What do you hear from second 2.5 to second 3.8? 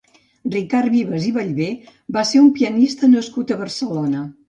pianista nascut a